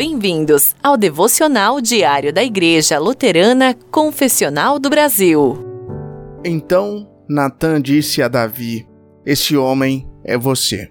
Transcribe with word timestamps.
Bem-vindos 0.00 0.74
ao 0.82 0.96
devocional 0.96 1.78
diário 1.78 2.32
da 2.32 2.42
Igreja 2.42 2.98
Luterana 2.98 3.74
Confessional 3.90 4.78
do 4.78 4.88
Brasil. 4.88 5.58
Então 6.42 7.06
Natã 7.28 7.78
disse 7.78 8.22
a 8.22 8.26
Davi: 8.26 8.88
Este 9.26 9.58
homem 9.58 10.10
é 10.24 10.38
você. 10.38 10.90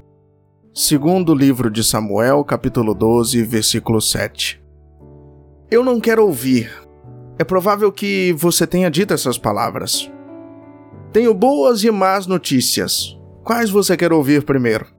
Segundo 0.76 1.34
livro 1.34 1.72
de 1.72 1.84
Samuel, 1.84 2.44
capítulo 2.44 2.94
12, 2.94 3.41
versículo 3.41 4.00
7. 4.00 4.64
Eu 5.71 5.84
não 5.84 6.00
quero 6.00 6.23
ouvir. 6.23 6.71
É 7.39 7.44
provável 7.44 7.91
que 7.91 8.32
você 8.34 8.68
tenha 8.68 8.91
dito 8.91 9.12
essas 9.12 9.39
palavras. 9.39 10.07
Tenho 11.12 11.34
boas 11.34 11.84
e 11.84 11.89
más 11.89 12.28
notícias. 12.28 13.18
Quais 13.44 13.71
você 13.71 13.98
quer 13.98 14.14
ouvir 14.14 14.44
primeiro? 14.44 14.98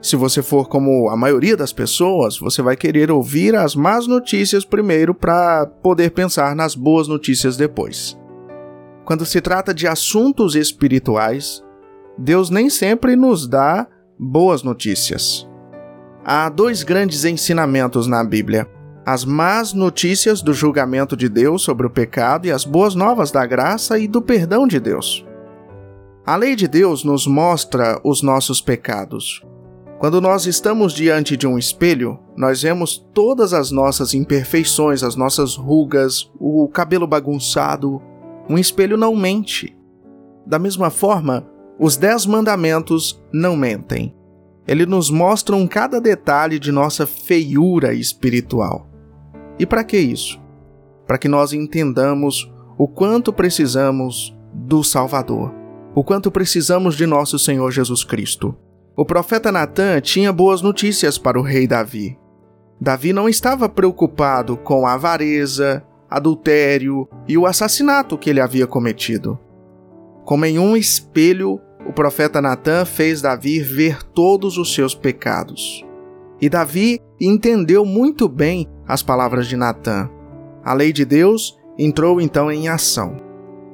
Se 0.00 0.14
você 0.14 0.42
for 0.42 0.68
como 0.68 1.08
a 1.08 1.16
maioria 1.16 1.56
das 1.56 1.72
pessoas, 1.72 2.38
você 2.38 2.62
vai 2.62 2.76
querer 2.76 3.10
ouvir 3.10 3.56
as 3.56 3.74
más 3.74 4.06
notícias 4.06 4.64
primeiro 4.64 5.12
para 5.12 5.66
poder 5.66 6.12
pensar 6.12 6.54
nas 6.54 6.74
boas 6.74 7.08
notícias 7.08 7.56
depois. 7.56 8.16
Quando 9.04 9.26
se 9.26 9.40
trata 9.40 9.74
de 9.74 9.88
assuntos 9.88 10.54
espirituais, 10.54 11.64
Deus 12.16 12.48
nem 12.48 12.70
sempre 12.70 13.16
nos 13.16 13.48
dá 13.48 13.88
boas 14.18 14.62
notícias. 14.62 15.48
Há 16.24 16.48
dois 16.48 16.82
grandes 16.82 17.24
ensinamentos 17.24 18.06
na 18.06 18.22
Bíblia: 18.22 18.68
as 19.04 19.24
más 19.24 19.72
notícias 19.72 20.42
do 20.42 20.52
julgamento 20.52 21.16
de 21.16 21.28
Deus 21.28 21.62
sobre 21.62 21.86
o 21.86 21.90
pecado 21.90 22.46
e 22.46 22.52
as 22.52 22.64
boas 22.64 22.94
novas 22.94 23.32
da 23.32 23.44
graça 23.46 23.98
e 23.98 24.06
do 24.06 24.22
perdão 24.22 24.68
de 24.68 24.78
Deus. 24.78 25.26
A 26.26 26.36
lei 26.36 26.54
de 26.54 26.68
Deus 26.68 27.02
nos 27.02 27.26
mostra 27.26 27.98
os 28.04 28.22
nossos 28.22 28.60
pecados. 28.60 29.42
Quando 29.98 30.20
nós 30.20 30.46
estamos 30.46 30.92
diante 30.92 31.36
de 31.36 31.44
um 31.44 31.58
espelho, 31.58 32.20
nós 32.36 32.62
vemos 32.62 33.04
todas 33.12 33.52
as 33.52 33.72
nossas 33.72 34.14
imperfeições, 34.14 35.02
as 35.02 35.16
nossas 35.16 35.56
rugas, 35.56 36.30
o 36.38 36.68
cabelo 36.68 37.04
bagunçado. 37.04 38.00
Um 38.48 38.56
espelho 38.56 38.96
não 38.96 39.16
mente. 39.16 39.76
Da 40.46 40.56
mesma 40.56 40.88
forma, 40.88 41.50
os 41.80 41.96
Dez 41.96 42.26
Mandamentos 42.26 43.20
não 43.32 43.56
mentem. 43.56 44.14
Eles 44.68 44.86
nos 44.86 45.10
mostram 45.10 45.66
cada 45.66 46.00
detalhe 46.00 46.60
de 46.60 46.70
nossa 46.70 47.04
feiura 47.04 47.92
espiritual. 47.92 48.88
E 49.58 49.66
para 49.66 49.82
que 49.82 49.98
isso? 49.98 50.40
Para 51.08 51.18
que 51.18 51.26
nós 51.26 51.52
entendamos 51.52 52.48
o 52.76 52.86
quanto 52.86 53.32
precisamos 53.32 54.32
do 54.54 54.84
Salvador, 54.84 55.52
o 55.92 56.04
quanto 56.04 56.30
precisamos 56.30 56.94
de 56.94 57.04
nosso 57.04 57.36
Senhor 57.36 57.72
Jesus 57.72 58.04
Cristo. 58.04 58.54
O 59.00 59.04
profeta 59.04 59.52
Natã 59.52 60.00
tinha 60.00 60.32
boas 60.32 60.60
notícias 60.60 61.16
para 61.16 61.38
o 61.38 61.42
rei 61.42 61.68
Davi. 61.68 62.18
Davi 62.80 63.12
não 63.12 63.28
estava 63.28 63.68
preocupado 63.68 64.56
com 64.56 64.84
a 64.84 64.94
avareza, 64.94 65.84
adultério 66.10 67.08
e 67.28 67.38
o 67.38 67.46
assassinato 67.46 68.18
que 68.18 68.28
ele 68.28 68.40
havia 68.40 68.66
cometido. 68.66 69.38
Como 70.24 70.44
em 70.44 70.58
um 70.58 70.76
espelho, 70.76 71.60
o 71.86 71.92
profeta 71.92 72.42
Natã 72.42 72.84
fez 72.84 73.22
Davi 73.22 73.60
ver 73.60 74.02
todos 74.02 74.58
os 74.58 74.74
seus 74.74 74.96
pecados. 74.96 75.86
E 76.40 76.48
Davi 76.48 77.00
entendeu 77.20 77.84
muito 77.84 78.28
bem 78.28 78.68
as 78.84 79.00
palavras 79.00 79.46
de 79.46 79.56
Natã. 79.56 80.10
A 80.64 80.74
lei 80.74 80.92
de 80.92 81.04
Deus 81.04 81.56
entrou 81.78 82.20
então 82.20 82.50
em 82.50 82.66
ação. 82.66 83.16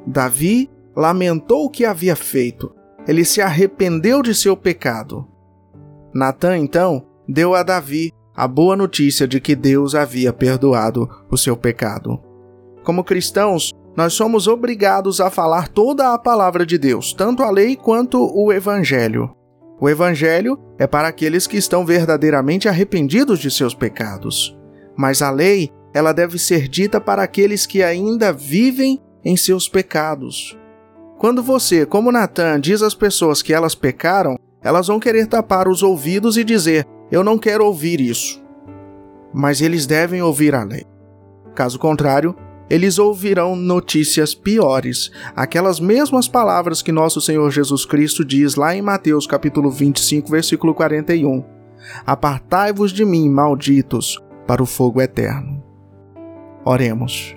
Davi 0.06 0.70
lamentou 0.94 1.64
o 1.64 1.70
que 1.70 1.86
havia 1.86 2.14
feito 2.14 2.83
ele 3.06 3.24
se 3.24 3.40
arrependeu 3.40 4.22
de 4.22 4.34
seu 4.34 4.56
pecado. 4.56 5.26
Natã, 6.14 6.56
então, 6.56 7.06
deu 7.28 7.54
a 7.54 7.62
Davi 7.62 8.12
a 8.34 8.48
boa 8.48 8.76
notícia 8.76 9.28
de 9.28 9.40
que 9.40 9.54
Deus 9.54 9.94
havia 9.94 10.32
perdoado 10.32 11.08
o 11.30 11.36
seu 11.36 11.56
pecado. 11.56 12.20
Como 12.82 13.04
cristãos, 13.04 13.72
nós 13.96 14.12
somos 14.12 14.48
obrigados 14.48 15.20
a 15.20 15.30
falar 15.30 15.68
toda 15.68 16.12
a 16.12 16.18
palavra 16.18 16.66
de 16.66 16.76
Deus, 16.76 17.12
tanto 17.12 17.42
a 17.42 17.50
lei 17.50 17.76
quanto 17.76 18.18
o 18.34 18.52
Evangelho. 18.52 19.34
O 19.80 19.88
Evangelho 19.88 20.58
é 20.78 20.86
para 20.86 21.08
aqueles 21.08 21.46
que 21.46 21.56
estão 21.56 21.84
verdadeiramente 21.84 22.68
arrependidos 22.68 23.38
de 23.38 23.50
seus 23.50 23.74
pecados. 23.74 24.56
Mas 24.96 25.22
a 25.22 25.30
lei, 25.30 25.70
ela 25.92 26.12
deve 26.12 26.38
ser 26.38 26.68
dita 26.68 27.00
para 27.00 27.22
aqueles 27.22 27.66
que 27.66 27.82
ainda 27.82 28.32
vivem 28.32 29.00
em 29.24 29.36
seus 29.36 29.68
pecados. 29.68 30.58
Quando 31.24 31.42
você, 31.42 31.86
como 31.86 32.12
Natan, 32.12 32.60
diz 32.60 32.82
às 32.82 32.94
pessoas 32.94 33.40
que 33.40 33.54
elas 33.54 33.74
pecaram, 33.74 34.38
elas 34.62 34.88
vão 34.88 35.00
querer 35.00 35.26
tapar 35.26 35.68
os 35.68 35.82
ouvidos 35.82 36.36
e 36.36 36.44
dizer: 36.44 36.86
Eu 37.10 37.24
não 37.24 37.38
quero 37.38 37.64
ouvir 37.64 37.98
isso. 37.98 38.44
Mas 39.32 39.62
eles 39.62 39.86
devem 39.86 40.20
ouvir 40.20 40.54
a 40.54 40.62
lei. 40.62 40.84
Caso 41.54 41.78
contrário, 41.78 42.36
eles 42.68 42.98
ouvirão 42.98 43.56
notícias 43.56 44.34
piores, 44.34 45.10
aquelas 45.34 45.80
mesmas 45.80 46.28
palavras 46.28 46.82
que 46.82 46.92
nosso 46.92 47.22
Senhor 47.22 47.50
Jesus 47.50 47.86
Cristo 47.86 48.22
diz 48.22 48.54
lá 48.54 48.76
em 48.76 48.82
Mateus 48.82 49.26
capítulo 49.26 49.70
25, 49.70 50.30
versículo 50.30 50.74
41. 50.74 51.42
Apartai-vos 52.04 52.92
de 52.92 53.02
mim, 53.02 53.30
malditos, 53.30 54.22
para 54.46 54.62
o 54.62 54.66
fogo 54.66 55.00
eterno. 55.00 55.64
Oremos. 56.66 57.34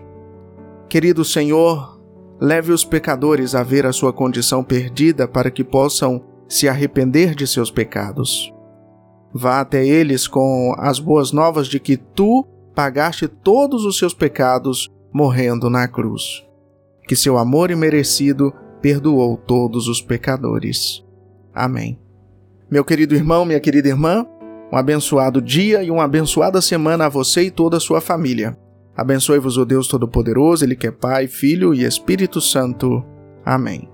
Querido 0.90 1.24
Senhor, 1.24 1.97
Leve 2.40 2.72
os 2.72 2.86
pecadores 2.86 3.56
a 3.56 3.64
ver 3.64 3.86
a 3.86 3.92
sua 3.92 4.14
condição 4.14 4.64
perdida 4.64 5.28
para 5.28 5.50
que 5.50 5.64
possam 5.64 6.24
se 6.48 6.68
arrepender 6.68 7.34
de 7.34 7.48
seus 7.48 7.72
pecados. 7.72 8.54
Vá 9.34 9.60
até 9.60 9.86
eles 9.86 10.28
com 10.28 10.74
as 10.78 11.00
boas 11.00 11.32
novas 11.32 11.68
de 11.68 11.80
que 11.80 11.98
tu 11.98 12.46
pagaste 12.76 13.28
todos 13.28 13.86
os 13.86 13.98
seus 13.98 14.14
pecados 14.14 14.90
morrendo 15.12 15.70
na 15.70 15.88
cruz. 15.88 16.46
Que 17.08 17.16
seu 17.16 17.38
amor 17.38 17.72
imerecido 17.72 18.54
perdoou 18.82 19.36
todos 19.36 19.88
os 19.88 20.02
pecadores. 20.02 21.04
Amém. 21.54 22.00
Meu 22.70 22.86
querido 22.86 23.16
irmão, 23.16 23.46
minha 23.46 23.60
querida 23.60 23.88
irmã, 23.88 24.26
um 24.72 24.78
abençoado 24.78 25.42
dia 25.42 25.82
e 25.82 25.90
uma 25.90 26.04
abençoada 26.04 26.62
semana 26.62 27.06
a 27.06 27.10
você 27.10 27.44
e 27.44 27.52
toda 27.52 27.78
a 27.78 27.80
sua 27.80 28.00
família. 28.00 28.58
Abençoe-vos 28.98 29.58
o 29.58 29.66
Deus 29.66 29.88
Todo-Poderoso, 29.88 30.66
Ele 30.66 30.76
que 30.76 30.88
é 30.88 30.92
Pai, 30.92 31.28
Filho 31.28 31.72
e 31.74 31.84
Espírito 31.84 32.42
Santo. 32.42 33.06
Amém. 33.46 33.88